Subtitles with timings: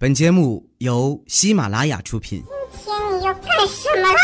[0.00, 2.44] 本节目由喜马拉雅出品。
[2.84, 4.20] 今天你要干什么啦？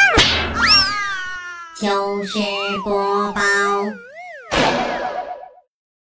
[1.74, 2.38] 糗事
[2.84, 3.42] 播报。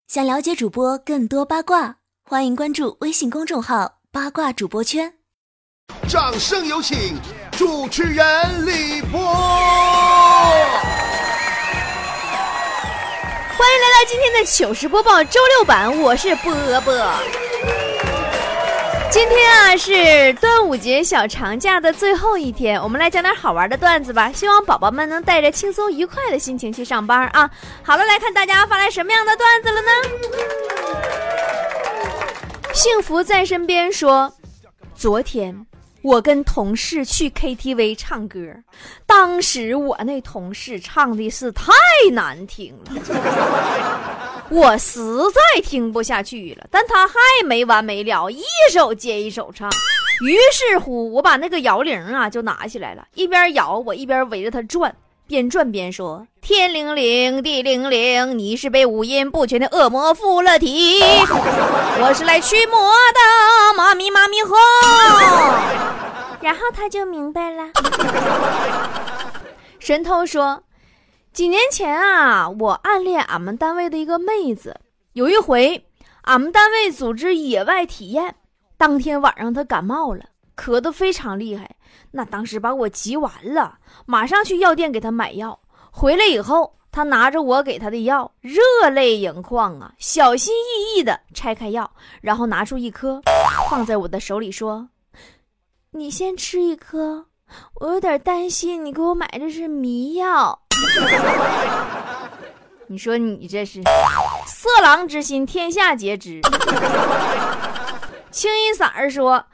[0.08, 5.12] 想了解主播更多八卦，欢迎关注微信公众号“八卦主播圈”。
[6.08, 7.18] 掌声有请
[7.54, 9.20] 主持人李波。
[13.58, 16.94] 欢迎来到今天的糗事播报周六版，我是波波。
[19.14, 24.32] 今天啊是端午节小长假的最后一天，我们来讲点好玩的段子吧。
[24.32, 27.48] 希望宝宝们能带着轻松愉快的心情去上班啊！
[27.84, 29.92] 好了，来看大家发来什么样的段子了呢？
[32.74, 34.34] 幸福在身边说，
[34.96, 35.64] 昨天
[36.02, 38.40] 我跟同事去 KTV 唱歌，
[39.06, 41.72] 当时我那同事唱的是太
[42.12, 44.33] 难听了。
[44.50, 45.00] 我实
[45.32, 47.14] 在听不下去了，但他还
[47.46, 49.70] 没完没了，一首接一首唱。
[50.22, 54.96] 于是乎，我把那个摇铃啊就拿起来了，一边摇我一边围着他转，
[55.28, 61.02] 边转边说：“天灵灵，地灵灵，你是被五音不全的恶魔附了体，
[62.00, 64.56] 我是来驱魔的，妈咪妈咪吼。”
[66.42, 67.70] 然后他就明白了。
[69.80, 70.62] 神偷说。
[71.34, 74.80] 几年前啊，我暗恋俺们单位的一个妹子。
[75.14, 75.84] 有一回，
[76.22, 78.36] 俺们单位组织野外体验，
[78.78, 80.26] 当天晚上她感冒了，
[80.56, 81.76] 咳得非常厉害。
[82.12, 85.60] 那当时把我急完了，马上去药店给她买药。
[85.90, 93.20] 回来以后，她拿着我给她的药，热泪盈眶啊，小心翼翼地拆开药，然后拿出一颗，
[93.72, 94.88] 放在我的手里说
[95.90, 97.26] ：“你先吃一颗，
[97.82, 100.60] 我有点担心你给我买的是迷药。”
[102.88, 103.82] 你说你这是
[104.46, 106.42] 色狼之心，天下皆知。
[108.30, 109.46] 清一色儿说，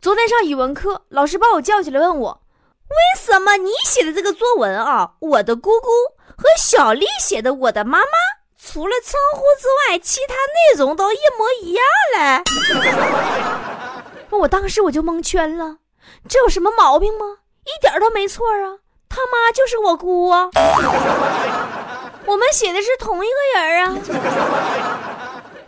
[0.00, 2.42] 昨天上语文课，老师把我叫起来问我，
[2.88, 5.88] 为什么你写的这个作文啊，我的姑姑
[6.36, 8.06] 和小丽写的我的妈妈，
[8.60, 11.82] 除了称呼之外，其他内容都一模一样
[12.14, 12.42] 嘞？
[14.38, 15.78] 我当时我就蒙圈了，
[16.28, 17.38] 这有什么毛病吗？
[17.64, 18.76] 一点都没错啊！
[19.16, 20.50] 他妈就是我姑啊，
[22.26, 23.96] 我们写的是同一个人啊。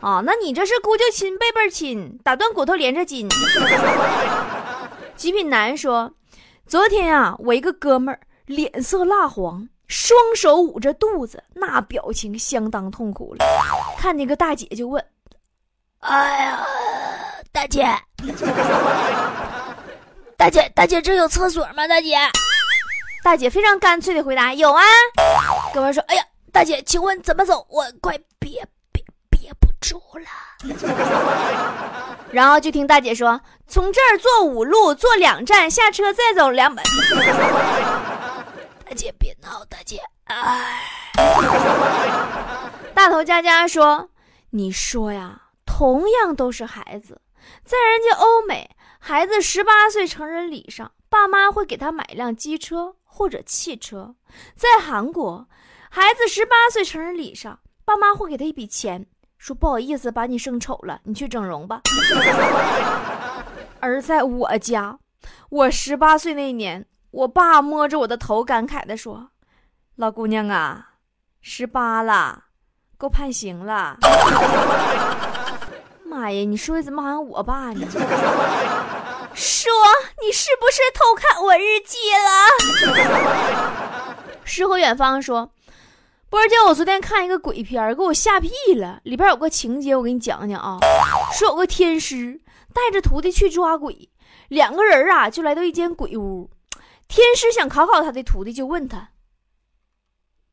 [0.02, 3.26] 啊，那你这是姑舅亲，辈辈亲，打断骨头连着筋。
[5.16, 6.12] 极品男说，
[6.66, 13.38] 昨天啊，我一个哥们儿脸色蜡黄，双手捂着肚子，那表情相当痛苦了。
[13.96, 15.02] 看那个大姐就问
[16.00, 16.66] ：“哎呀，
[17.50, 17.88] 大姐，
[20.36, 21.88] 大姐，大姐，这有厕所吗？
[21.88, 22.14] 大姐？”
[23.22, 24.82] 大姐非常干脆的回答：“有啊。”
[25.74, 27.66] 哥们说：“哎呀，大姐，请问怎么走？
[27.68, 30.26] 我快憋憋憋不住了。”
[32.30, 36.82] 然后就听大姐说：“从这儿坐五路，坐两站，下车再走两百。”
[38.84, 40.82] 大姐别闹，大姐，哎。
[42.94, 44.08] 大头佳佳说
[44.50, 47.20] ：“你说呀，同样都是孩子，
[47.64, 54.14] 在人家欧美，孩子十八岁成人礼上，爸妈会给他买一辆机车。”或者汽车，
[54.54, 55.48] 在韩国，
[55.90, 59.04] 孩子十八岁成人礼上，爸妈会给他一笔钱，
[59.38, 61.80] 说不好意思把你生丑了，你去整容吧。
[63.82, 65.00] 而在我家，
[65.50, 69.30] 我十八岁那年，我爸摸着我的头，感慨的说
[69.98, 70.90] ：“老姑娘啊，
[71.40, 72.44] 十八了，
[72.96, 73.98] 够判刑了。”
[76.06, 77.84] 妈呀，你说的怎么好像我爸呢？
[79.38, 79.70] 说
[80.20, 84.16] 你是不是偷看我日记了？
[84.44, 85.52] 诗和远方说，
[86.28, 89.00] 波儿姐，我昨天看一个鬼片，给我吓屁了。
[89.04, 90.80] 里边有个情节，我给你讲讲啊。
[91.32, 92.40] 说有个天师
[92.74, 94.10] 带着徒弟去抓鬼，
[94.48, 96.50] 两个人啊就来到一间鬼屋。
[97.06, 99.10] 天师想考考他的徒弟，就问他：“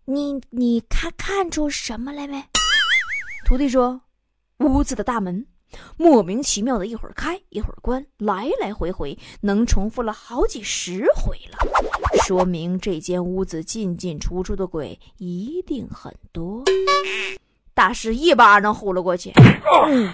[0.05, 2.45] 你你看看出什么来没？”
[3.47, 4.01] 徒弟说
[4.59, 5.47] ：“屋子的大门。”
[5.97, 11.57] 莫名其妙的，一会儿开一会儿关，来来回回，能重复了好几十回了，
[12.25, 16.63] 说明这间屋子进进出出的鬼一定很多。
[17.73, 19.33] 大师一巴掌呼了过去，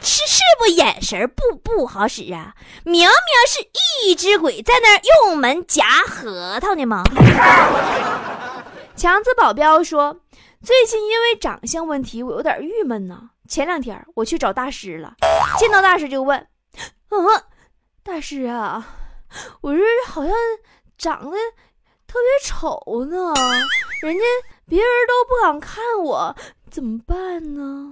[0.01, 2.55] 是是不眼神不不好使啊？
[2.83, 3.09] 明明
[3.47, 3.59] 是
[4.03, 7.03] 一只鬼在那儿用门夹核桃呢吗？
[8.95, 10.21] 强子保镖说，
[10.63, 13.29] 最近因为长相问题，我有点郁闷呢。
[13.51, 15.13] 前两天我去找大师了，
[15.59, 16.47] 见到大师就问
[17.11, 17.43] ：“嗯，
[18.01, 18.87] 大师啊，
[19.59, 20.33] 我这好像
[20.97, 21.37] 长得
[22.07, 23.33] 特别丑呢，
[24.01, 24.23] 人家
[24.67, 26.33] 别人都不敢看我，
[26.71, 27.91] 怎么办呢？”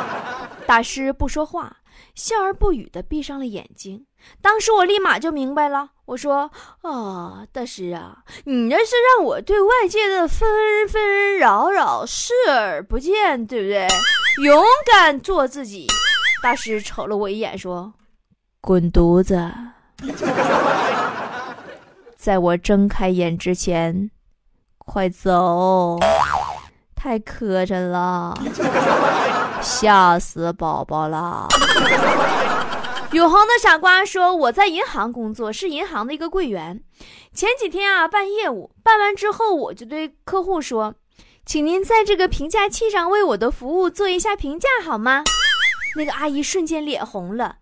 [0.66, 1.76] 大师不说话，
[2.14, 4.06] 笑而不语的闭上了眼睛。
[4.40, 6.50] 当时我立马就明白了，我说
[6.82, 13.88] ：“啊，大师啊，你这是让我对外界的纷纷扰扰视而不见，对不对？
[14.44, 15.86] 勇敢做自己。”
[16.42, 17.92] 大师瞅了我一眼，说
[18.60, 19.52] ：“滚犊子！
[22.16, 24.10] 在我睁开眼之前，
[24.78, 25.98] 快走！
[26.94, 28.36] 太磕碜了，
[29.62, 31.48] 吓死宝宝了。”
[33.12, 36.82] 永恒的傻瓜说：“我在银行工作，是银行的一个柜员。
[37.32, 40.94] 前几天啊，办业务，办完之后，我就对客户说，
[41.46, 45.24] 请您在这个评价器上为我的服务做一下评价，好吗？”
[45.96, 47.56] 那个阿姨瞬间脸红了，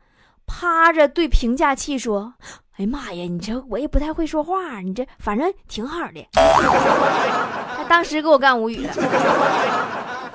[0.47, 2.35] 趴着对评价器说
[2.77, 8.93] ：“哎呀妈呀，你这我也不太会说话，你这反正挺好的。” 他当时给我干无语了。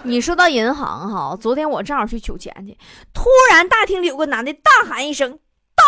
[0.03, 2.75] 你说到银行哈，昨天我正好去取钱去，
[3.13, 5.31] 突然大厅里有个男的大喊一声
[5.75, 5.83] ：“大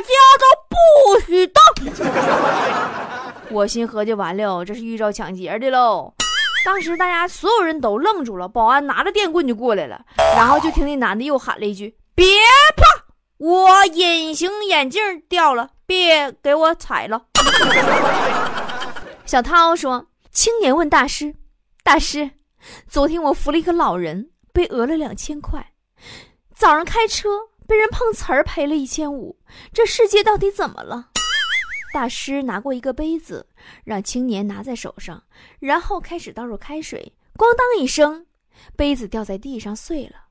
[0.00, 1.62] 家都不许动！”
[3.50, 6.14] 我心合计完了，这是遇着抢劫的喽。
[6.64, 12.26] 当时大家所有人都愣住了，保安拿着电棍就过来了，然后就听那男的又喊了一句：“别
[12.76, 12.84] 怕，
[13.36, 17.22] 我隐形眼镜掉了，别给我踩了。
[19.26, 21.34] ”小涛说：“青年问大师，
[21.82, 22.30] 大师。”
[22.88, 25.72] 昨天我扶了一个老人，被讹了两千块。
[26.54, 27.28] 早上开车
[27.66, 29.38] 被人碰瓷儿，赔了一千五。
[29.72, 31.10] 这世界到底怎么了？
[31.92, 33.46] 大师拿过一个杯子，
[33.84, 35.22] 让青年拿在手上，
[35.58, 37.12] 然后开始倒入开水。
[37.34, 38.26] 咣当一声，
[38.76, 40.26] 杯子掉在地上碎了。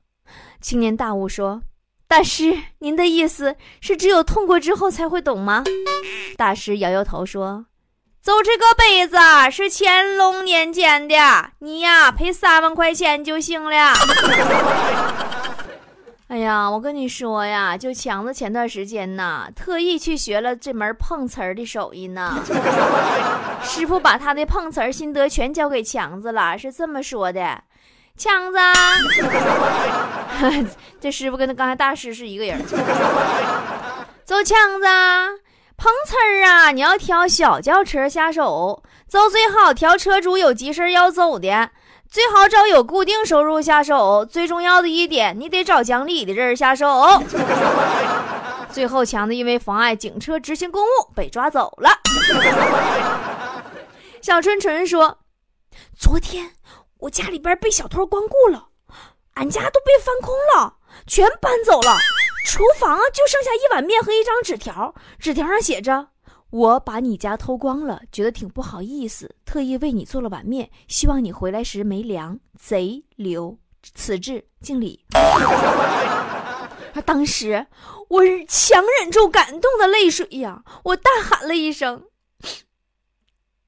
[0.60, 1.62] 青年大悟说
[2.06, 5.64] ：“大师，您的意思是只有痛过之后才会懂吗？”
[6.36, 7.66] 大师摇摇头说。
[8.28, 9.16] 就这个杯子
[9.50, 11.16] 是乾隆年间的，
[11.60, 13.94] 你呀赔三万块钱就行了。
[16.28, 22.44] 哎呀，我跟你说呀，就强子前段时间呐，特意去学了这门碰瓷儿的手艺呢。
[23.64, 27.58] 师傅把他的碰瓷儿心得全交给强子了，是这么说的：
[28.14, 28.58] 强子，
[31.00, 32.62] 这师傅跟他刚才大师是一个人。
[34.26, 34.86] 走，强子。
[35.78, 36.72] 碰瓷儿啊！
[36.72, 41.70] 你要挑小轿车下手，走最好挑车主有急事要走的，
[42.10, 44.24] 最好找有固定收入下手。
[44.24, 47.22] 最重要的一点，你得找讲理的人下手。
[48.72, 51.90] 最后，强子因为妨碍警车执行公务被抓走了。
[54.20, 55.18] 小春春说
[55.96, 56.50] ：“昨天
[56.98, 58.66] 我家里边被小偷光顾了，
[59.34, 60.74] 俺家都被翻空了，
[61.06, 61.96] 全搬走了。”
[62.44, 66.08] 厨房就剩下一碗面和一张纸条，纸条上写着
[66.50, 73.58] ：“我把你家偷光了，觉得挺不好意思，特意为你做了碗面，希望你回来时没凉。”贼留，
[73.94, 75.04] 此致敬礼。
[77.04, 77.66] 当时
[78.08, 82.06] 我强忍住感动的泪水呀，我大喊了一声：“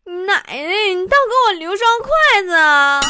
[0.05, 3.01] 奶奶，你倒给我留双筷子啊！”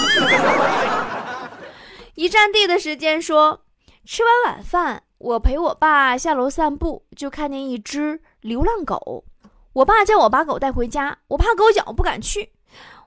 [2.16, 3.62] 一站地的时间说
[4.04, 9.22] ：“吃完晚饭。”我陪我爸下楼散步，就看见一只流浪狗。
[9.74, 12.52] 我爸叫我把狗带回家，我怕狗咬，不敢去。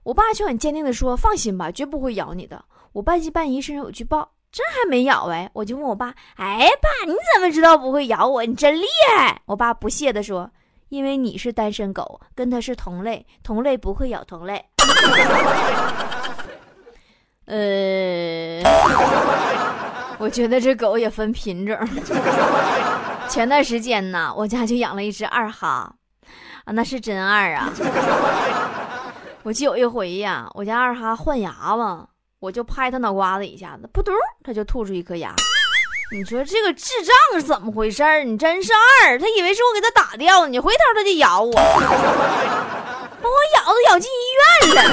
[0.04, 2.64] 我爸却很坚定地说：“放心吧，绝不会咬你的。”
[2.94, 5.50] 我半信半疑，伸手去抱，真还没咬哎！
[5.54, 8.46] 我就问我爸：“哎，爸，你怎么知道不会咬我？
[8.46, 8.86] 你真厉
[9.18, 10.52] 害！”我爸不屑地说
[10.90, 14.64] ：“因为你是单身狗，跟它是同类，同类不会咬同类。
[17.48, 18.13] ”呃。
[20.24, 21.78] 我觉得这狗也分品种。
[23.28, 25.94] 前段时间呢，我家就养了一只二哈，
[26.64, 27.70] 啊，那是真二啊！
[29.44, 32.08] 我就有一回呀，我家二哈换牙嘛，
[32.40, 34.16] 我就拍他脑瓜子一下子，扑通，
[34.46, 35.36] 他就吐出一颗牙。
[36.14, 44.84] 你说这个智障是怎么回事儿你真是二，他以为是我给他打掉，你回头他就咬我，把我咬都咬进医院了。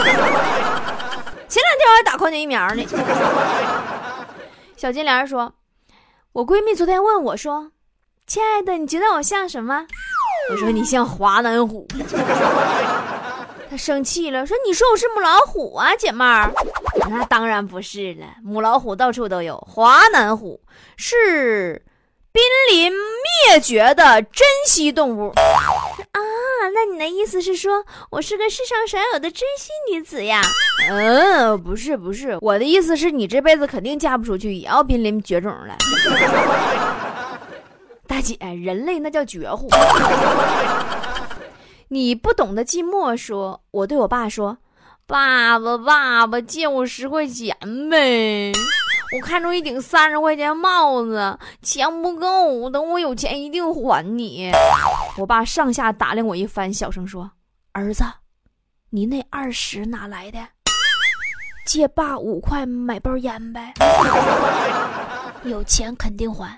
[1.48, 2.84] 前两天我还打狂犬疫苗呢。
[4.80, 5.52] 小金莲说
[6.32, 7.70] ：“我闺蜜昨天问我说，
[8.26, 9.86] 亲爱的，你觉得我像什么？
[10.50, 11.86] 我说你像华南虎。
[13.68, 16.50] 她生气了，说你说我是母老虎啊，姐妹儿。
[17.10, 20.58] 那当然不是了，母老虎到处都有，华南虎
[20.96, 21.84] 是
[22.32, 25.34] 濒临灭绝的珍稀动物
[26.12, 26.20] 啊。”
[26.72, 30.40] 那你的意思是说我是个世上少有的珍稀女子呀？
[30.88, 35.76] 嗯，不是不是，我的意思是你这辈子肯定嫁不出去，也要濒临绝种了。
[38.06, 39.68] 大姐，人类那叫绝户。
[41.88, 44.58] 你不懂得寂寞，说我对我爸说
[45.08, 47.56] ：“爸爸爸爸，借我十块钱
[47.90, 48.52] 呗。”
[49.12, 54.52] 我看中一顶三十块钱帽子，钱不够，等我有钱一定还你。
[55.18, 57.28] 我爸上下打量我一番，小声说
[57.72, 58.04] ：“儿子，
[58.90, 60.38] 你那二十哪来的？
[61.66, 63.74] 借爸五块买包烟呗。
[65.42, 66.56] 有钱肯定还。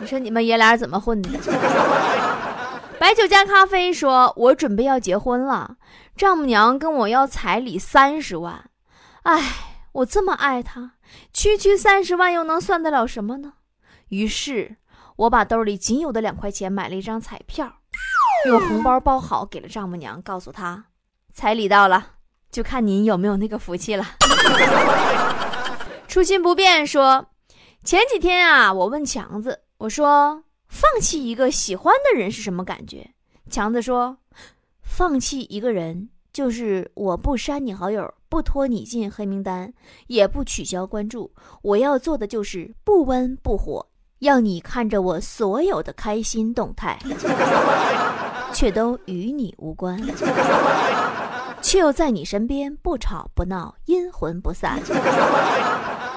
[0.00, 1.30] 你说你们爷俩怎么混的？”
[2.98, 5.76] 白酒加咖啡说：“我准备要结婚了，
[6.16, 8.64] 丈母娘跟我要彩礼三十万。
[9.22, 9.40] 哎，
[9.92, 10.92] 我这么爱他，
[11.32, 13.54] 区区三十万又能算得了什么呢？
[14.08, 14.76] 于是，
[15.16, 17.80] 我把兜里仅有的两块钱买了一张彩票，
[18.46, 20.86] 用红包包好给了丈母娘，告诉她
[21.32, 22.12] 彩礼到了，
[22.50, 24.04] 就看您有没有那个福气了。
[26.08, 27.26] ”初心不变说
[27.84, 33.10] ：“前几天啊，我问强子，我说。”放弃一个喜欢的人是什么感觉？
[33.50, 34.16] 强子说
[34.80, 39.72] ：“放弃一个人，就是我不删你好友，不拖你进黑名单，
[40.06, 41.30] 也不取消关注。
[41.60, 43.86] 我要做的就是不温不火，
[44.18, 46.98] 让你看着我所有的开心动态，
[48.54, 50.00] 却都与你无关，
[51.60, 54.80] 却又在你身边不吵不闹，阴魂不散。”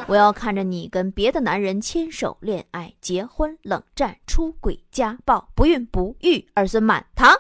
[0.08, 7.36] 我要看着你跟别的男人牵手、恋爱、结婚、冷战、出轨、家暴、不孕不育、儿孙满堂。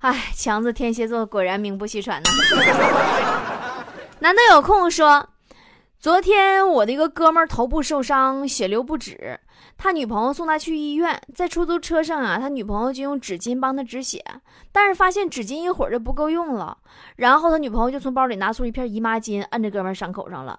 [0.00, 2.30] 哎，强子天蝎座果然名不虚传呐。
[4.20, 5.28] 难得有空说，
[5.98, 9.38] 昨天我的一个哥们儿头部受伤，血流不止。
[9.76, 14.22] 他女朋友送他去医院，在出租车上啊，他女朋友就用纸巾帮他止血，
[14.72, 16.76] 但是发现纸巾一会儿就不够用了，
[17.16, 20.58] 然后他女朋友就从包里拿出一片姨妈巾，摁在哥们儿伤口上了，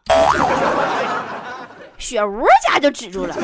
[1.97, 3.35] 血呜家就止住了。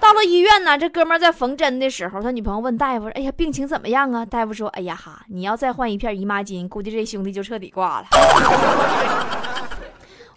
[0.00, 8.08] 到了医院呢，这哥们在缝针的时候，他女朋友问大夫：“哎呀，病情怎么样啊？”大夫说：“哎呀哈，你要再换一片姨妈巾，估计这兄弟就彻底挂了。”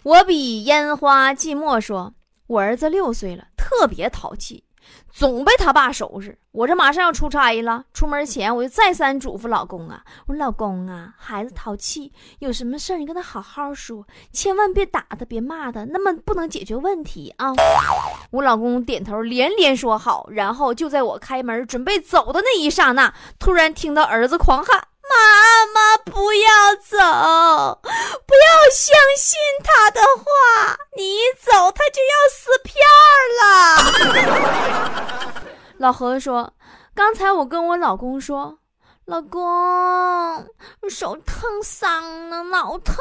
[0.04, 2.12] 我比烟花寂寞说
[2.46, 4.63] ：“我儿子六岁了。”特别淘气，
[5.14, 6.36] 总被他爸收拾。
[6.50, 17.52] 我这马上要出差了，出门前我就再三嘱咐老公啊：“我说老公啊，孩子淘气，有什么事儿你跟他好好说，千万别打他，别骂他，那么不能解决问题啊。”
[18.32, 24.88] 我老公点头连连说好，然后就在我开门准备走的那一刹那，突然听到儿子狂喊。
[25.14, 26.96] 妈妈，不要走，
[28.26, 30.24] 不要相信他的话，
[30.96, 33.44] 你一走他就要撕片儿了。
[35.78, 36.52] 老何说
[36.94, 38.58] ：“刚才我跟我老公说，
[39.04, 39.42] 老公
[40.88, 42.94] 手烫伤了，老疼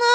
[0.00, 0.06] 啊。”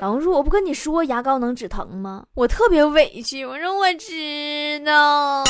[0.00, 5.44] 老公说：“我不跟你说牙膏能止疼吗？”我特别委屈，我说：“我知道。”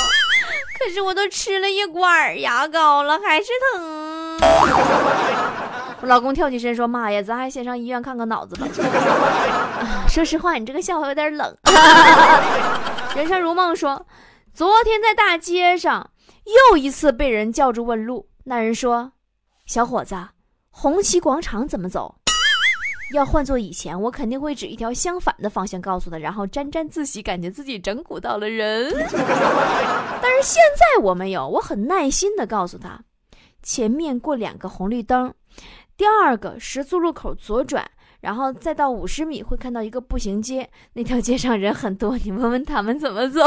[0.78, 4.38] 可是我都吃了一管牙膏了，还是疼。
[6.02, 8.66] 我老公跳起身说：“妈呀，咱还先上医院看看脑子吧。”
[10.08, 11.56] 说实话，你这个笑话有点冷。
[13.16, 14.06] 人生如梦说
[14.52, 16.10] ：“昨天在大街上
[16.70, 19.12] 又一次被人叫住问路，那人说
[19.64, 20.14] ：‘小伙子，
[20.70, 22.16] 红旗广场怎么走？’”
[23.14, 28.92] 要换做以前，我肯定会指一条相反的方向告诉他，然后沾沾自喜，感觉自己整蛊到了人。
[30.20, 33.00] 但是现在我没有，我很耐心的告诉他，
[33.62, 35.32] 前面过两个红绿灯，
[35.96, 37.88] 第二个十字路口左转，
[38.20, 43.40] 然后再到五十米会看到一个步行街，那条街上人很多，你问问他们怎么走。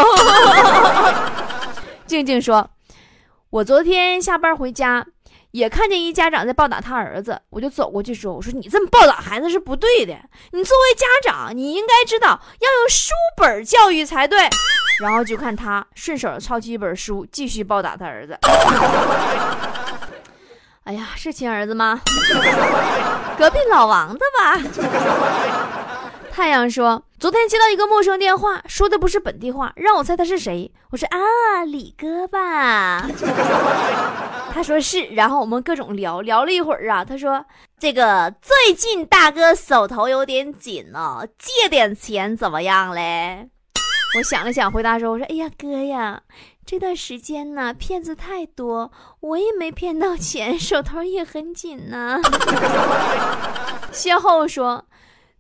[2.07, 2.69] 静静说，
[3.49, 5.05] 我昨天下班回家。
[5.51, 10.13] 也看见一家长在暴打他儿子，我就走过去说：“我说你这么暴打孩子是不对的，
[10.51, 14.47] 你作为家长，你应该知道要用书本教育才对。”
[15.01, 18.37] 然后就看他顺手抄起一本书，继续暴打他儿子。
[20.83, 22.01] 哎呀，是亲儿子吗？
[23.37, 24.57] 隔壁老王的吧？
[26.39, 30.71] 太阳说：“昨天接到一个陌生电话，说的不是本地话，让我猜他是谁。
[30.89, 33.05] 我说啊，李哥吧。
[34.53, 37.03] 他说是，然后我们各种聊聊了一会儿啊。
[37.03, 37.43] 他说
[37.77, 43.49] 这个最近大哥手头有点紧哦，借点钱怎么样嘞？
[44.17, 46.21] 我想了想，回答说：我说哎呀哥呀，
[46.65, 52.21] 这段时间呢骗子太多，我也没骗到钱，手头也很紧呢。
[53.91, 54.85] 邂逅说。”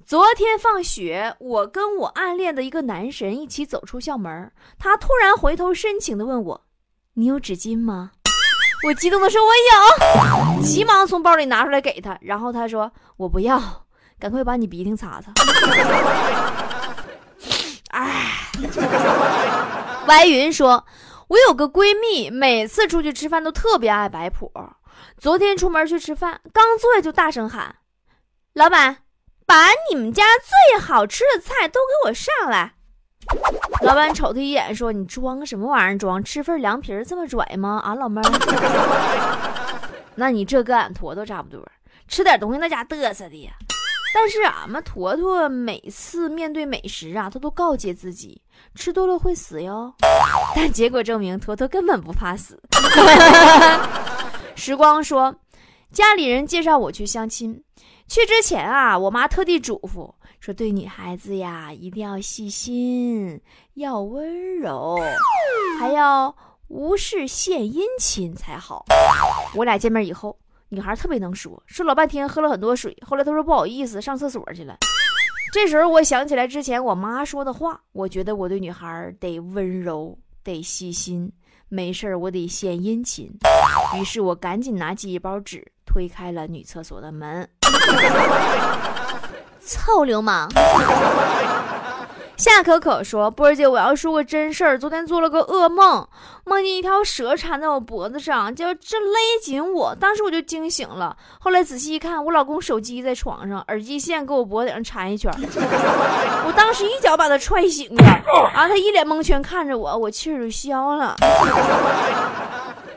[0.09, 6.65] 昨天放学，我跟我暗恋的一个男神一起走出校门，他突然回头深情地问我
[7.13, 8.09] ：“你有纸巾吗？”
[8.87, 13.85] 我激动地说：“我有。”急忙从包里拿出来给他，然后他说：“我不要，
[14.17, 15.31] 赶快把你鼻涕擦擦。”
[17.93, 18.49] 哎，
[20.07, 20.87] 白云说
[21.29, 24.51] ：“我有个闺蜜，每次出去吃饭都特别爱摆谱。
[25.19, 27.75] 昨天出门去吃饭，刚坐下就大声喊
[28.53, 29.03] ：‘老板！’
[29.49, 32.75] 把你们家最好吃的菜都给我上来。”
[33.81, 35.97] 老板瞅他一眼，说：“你装什么玩意儿？
[35.97, 37.81] 装吃份凉皮儿这么拽吗？
[37.83, 38.29] 啊，老妹儿，
[40.15, 41.63] 那你这跟俺坨坨差不多，
[42.07, 43.51] 吃点东西那家嘚瑟的呀。
[44.13, 48.41] 但是俺们坨坨每次面对美食啊，他都告诫自己，
[48.73, 49.93] 吃多了会死哟。
[50.55, 52.59] 但结果证明，坨坨根本不怕死。
[54.55, 55.35] 时光说，
[55.91, 57.63] 家里人介绍我去相亲，
[58.09, 60.11] 去之前啊，我妈特地嘱咐。”
[60.41, 63.39] 说对女孩子呀，一定要细心，
[63.73, 64.97] 要温柔，
[65.79, 66.35] 还要
[66.69, 68.85] 无事献殷勤才好。
[69.55, 70.39] 我俩见面以后，
[70.69, 72.97] 女孩特别能说，说老半天，喝了很多水。
[73.05, 74.77] 后来她说不好意思，上厕所去了。
[75.51, 81.31] 这时候我想起来之前我妈说的话，我觉得我对女孩得温柔，得细心，
[81.67, 83.29] 没事我得献殷勤。
[83.99, 87.49] 于是我赶紧拿起一包纸，推开了女厕所的门。
[89.65, 90.47] 臭流氓！
[92.37, 94.77] 夏可可说：“波儿姐，我要说个真事儿。
[94.79, 96.07] 昨天做了个噩梦，
[96.45, 99.95] 梦见一条蛇缠在我脖子上，就正勒紧我。
[99.95, 101.17] 当时我就惊醒了。
[101.39, 105.31] 后来仔细一看，我老公手机在床上，耳机线给我脖顶上缠一圈。
[106.45, 108.03] 我当时一脚把他踹醒了，
[108.53, 111.15] 然后他一脸蒙圈看着我，我气儿就消了。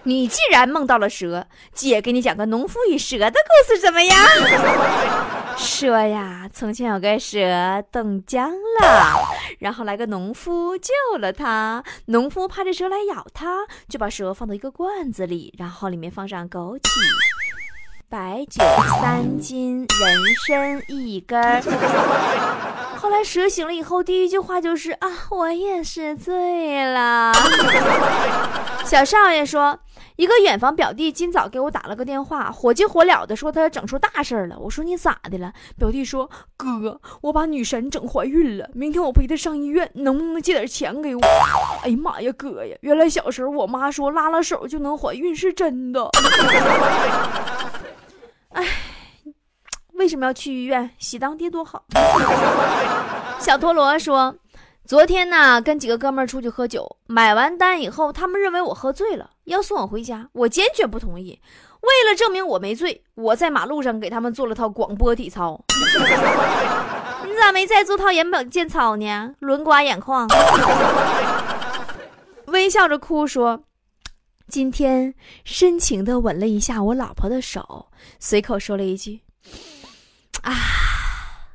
[0.04, 4.18] 你既然梦到了蛇，姐给你讲个农夫与蛇的故事，怎么样？”
[5.56, 9.20] 说呀，从前有个蛇冻僵了，
[9.60, 11.84] 然后来个农夫救了他。
[12.06, 16.88] 农夫怕这蛇来咬他，就把蛇放到一个罐子里，然后里面放上枸杞、
[18.08, 18.64] 白酒
[19.00, 21.62] 三斤、人参一根。
[23.02, 27.32] 后来蛇醒了以后，第一句话就是啊，我也是醉了。
[28.86, 29.80] 小少爷说。
[30.16, 34.56] 一个远房表弟今早给我打了个电话，火急火燎的说他整出大事了。
[34.60, 35.52] 我说你咋的了？
[35.76, 41.20] 表弟说哥，我把女神整怀孕了，明天我陪她上医院，能不能借点钱给我？
[41.82, 42.76] 哎呀妈呀，哥呀！
[42.82, 46.08] 原来小时候我妈说拉拉手就能怀孕是真的。
[48.50, 48.64] 哎，
[50.02, 50.90] 为什么要去医院？
[50.98, 51.84] 喜当爹多好。
[53.38, 54.34] 小陀螺说。
[54.84, 61.40] 昨天呢，跟几个哥们儿出去喝酒，买完单以后，他们认为我喝醉了，要送我回家，我坚决不同意。
[61.82, 65.58] 为了证明我没醉，我在马路上给他们做了套广播体操。
[67.24, 69.32] 你咋没再做套眼保健操呢？
[69.38, 70.26] 轮刮眼眶，
[72.46, 73.62] 微笑着哭说
[74.50, 77.86] ：“今天深情的吻了一下我老婆的手，
[78.18, 79.20] 随口说了一句：
[80.42, 80.52] 啊，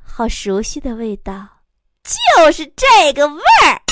[0.04, 1.48] 好熟悉的味道。”
[2.36, 3.82] 就是这个味儿，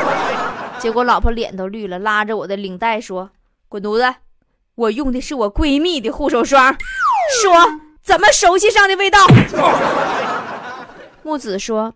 [0.78, 3.30] 结果老婆脸都绿了，拉着我的领带说
[3.68, 4.14] ：“滚犊子！
[4.74, 6.76] 我用的是我闺蜜的护手霜。”
[7.42, 9.18] 说怎么熟悉上的味道？
[11.24, 11.94] 木子说：“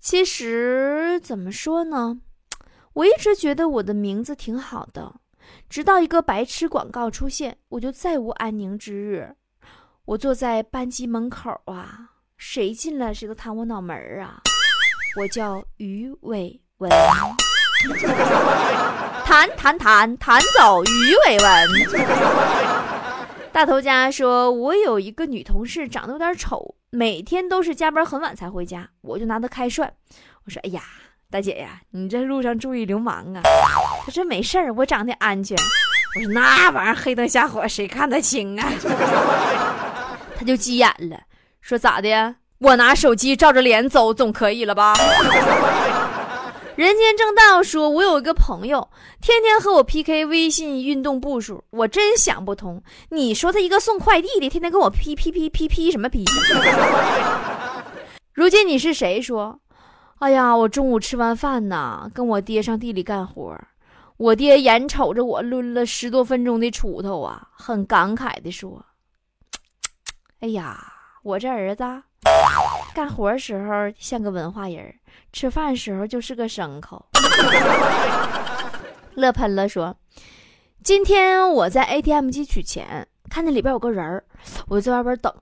[0.00, 2.18] 其实怎么说呢？
[2.94, 5.14] 我一直觉得我的名字挺好的，
[5.68, 9.34] 直到一个白痴广告出现，我就再无安宁之日。
[10.06, 14.42] 我坐在班级门口啊，谁进来谁都弹我脑门儿啊。”
[15.16, 16.90] 我叫于伟文，
[19.24, 21.70] 弹弹弹弹走于伟文。
[23.52, 29.90] 大头家说：“我有一个女同事，长得有点丑，每天都是加班很晚才回家，我就拿她开涮。
[30.44, 30.82] 我说：‘哎呀，
[31.30, 33.40] 大姐呀，你这路上注意流氓啊！’
[34.04, 35.56] 她说：‘没事儿，我长得安全。’
[36.16, 38.68] 我说：‘那玩意儿黑灯瞎火，谁看得清啊？’
[40.44, 41.20] 就急眼了，
[41.60, 44.94] 说：‘咋的？’我拿手机照着脸走总可以了吧？
[46.76, 48.88] 人间正道说，我有一个朋友，
[49.20, 52.82] 天天和我 PK 微信运动步数，我真想不通。
[53.10, 56.24] 你说他一个送快递的，天天跟我 P P P P P 什么 P？
[58.32, 59.22] 如今你是谁？
[59.22, 59.60] 说，
[60.18, 63.56] 哎呀，我中午吃完饭呢，跟我爹上地里干活，
[64.16, 68.84] 我爹眼瞅着我抡了十多分钟的锄头啊，很感慨的说
[70.44, 70.76] ：“哎呀，
[71.22, 71.82] 我这儿子。”
[72.94, 74.94] 干活时候像个文化人，
[75.32, 77.06] 吃饭时候就是个牲口。
[79.16, 79.96] 乐喷了说
[80.84, 84.22] ：“今天我在 ATM 机取钱，看见里边有个人儿
[84.68, 85.32] 我就在外边等。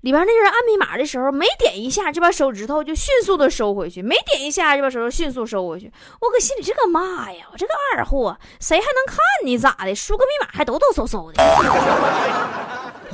[0.00, 5.92] 里边那人按密码的时候，没点一下就把手指头就迅速的收回去，没点一下就把手指头迅速收回去。
[6.20, 9.94] 我搁心里这个妈呀，我这个二货，谁还能看你咋的？
[9.94, 11.40] 输个密码还抖抖嗖嗖的。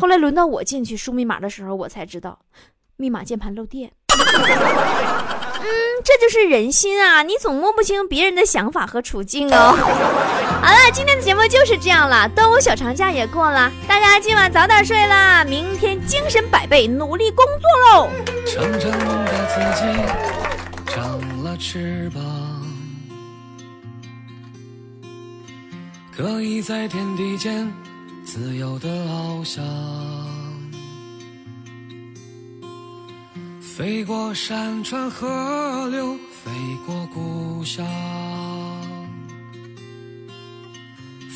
[0.05, 2.39] 后来轮到我进去输密码的时候，我才知道。”
[2.97, 5.67] 密码键盘漏电， 嗯，
[6.05, 7.23] 这就是人心啊！
[7.23, 9.73] 你总摸不清别人的想法和处境哦。
[10.61, 18.11] 好了，今天的节目就是这样了，端午小长假也过了，大家今晚早点睡啦，明天精神百倍，努力工作喽。
[18.47, 19.87] 长长的自己
[20.93, 22.23] 长了翅膀，
[26.15, 27.73] 可以在天地间
[28.25, 29.63] 自由的翱翔，
[33.61, 36.51] 飞过山川河流，飞
[36.87, 37.87] 过故乡，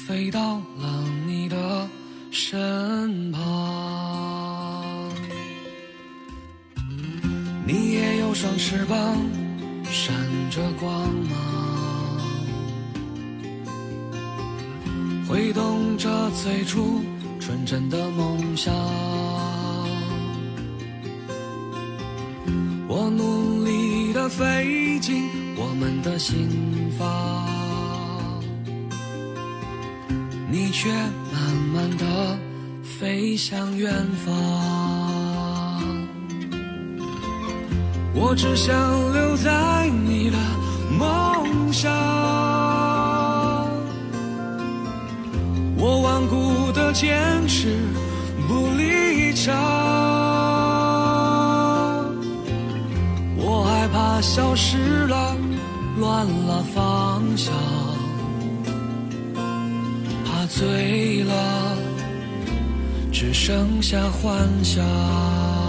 [0.07, 1.88] 飞到了你的
[2.31, 5.12] 身旁。
[7.66, 9.16] 你也有双翅膀，
[9.85, 10.14] 闪
[10.51, 11.38] 着光芒，
[15.29, 17.03] 挥动着最初
[17.41, 18.73] 纯真的梦想。
[22.87, 26.49] 我努力的飞进我们的心
[26.99, 27.45] 房，
[30.51, 30.89] 你却
[31.33, 32.39] 慢慢的
[32.83, 33.93] 飞向远
[34.25, 34.35] 方。
[38.15, 38.75] 我只想
[39.13, 40.37] 留在你的
[46.92, 47.77] 坚持
[48.48, 49.55] 不离场，
[53.37, 55.37] 我害怕消失了，
[55.98, 57.55] 乱了方向，
[60.24, 61.77] 怕醉了，
[63.12, 65.67] 只剩下幻想。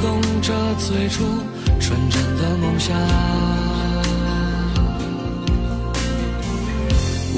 [0.00, 1.24] 动着最初
[1.80, 2.96] 纯真的梦想。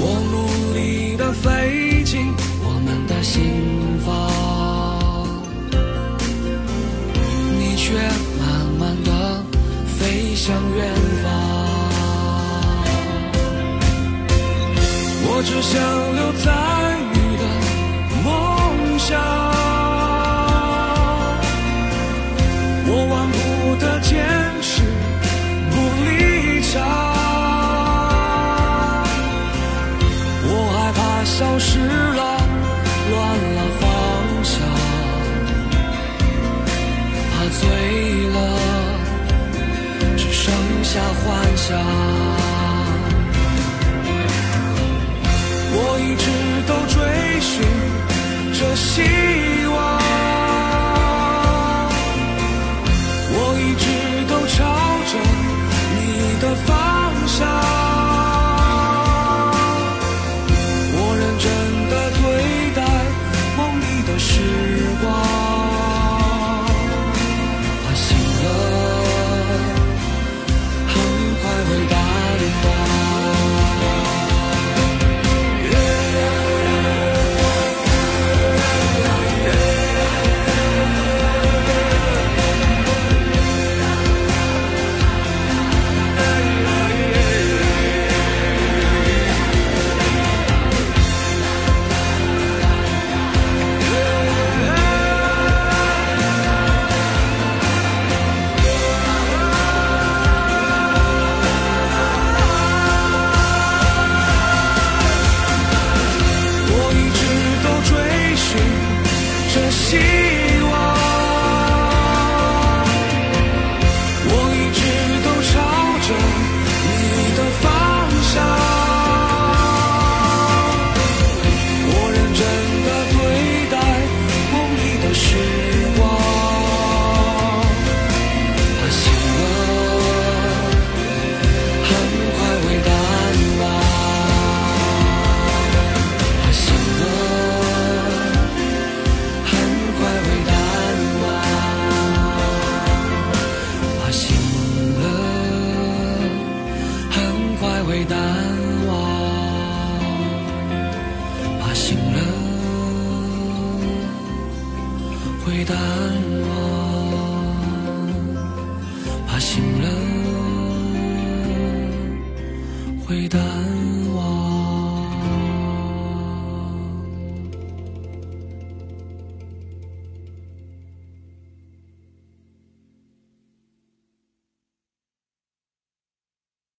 [0.03, 3.41] 我努力的飞进我们的心
[4.05, 4.09] 房，
[7.59, 7.93] 你却
[8.39, 8.41] 慢
[8.79, 9.09] 慢的
[9.99, 10.93] 飞向远
[11.23, 11.25] 方。
[15.23, 15.79] 我只想
[16.15, 16.47] 留在
[17.13, 17.43] 你的
[18.23, 18.29] 梦
[18.99, 19.09] 乡，
[26.71, 26.79] 离场，
[30.47, 32.21] 我害怕消失了，
[33.11, 33.19] 乱
[33.55, 33.83] 了方
[34.43, 34.53] 向，
[37.31, 37.61] 怕醉
[38.29, 38.35] 了，
[40.15, 40.45] 只剩
[40.81, 41.23] 下幻
[41.57, 41.67] 想。
[45.73, 46.25] 我一直
[46.67, 46.95] 都追
[47.41, 47.51] 寻
[48.53, 48.89] 着希
[49.60, 49.60] 望，